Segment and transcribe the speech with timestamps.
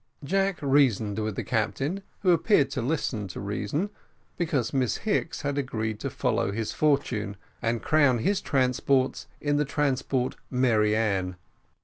[0.23, 3.91] Jack reasoned with the Captain, who appeared to listen to reason,
[4.35, 9.63] because Miss Hicks had agreed to follow his fortunes, and crown his transports in the
[9.63, 11.35] transport Mary Ann.